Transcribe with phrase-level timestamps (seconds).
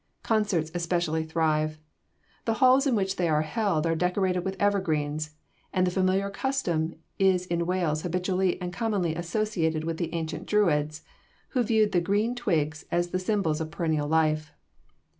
[0.23, 1.77] Concerts especially thrive.
[2.45, 5.35] The halls in which they are held are decorated with evergreens,
[5.71, 11.03] and the familiar custom is in Wales habitually and commonly associated with the ancient Druids,
[11.49, 14.51] who viewed the green twigs as the symbols of perennial life.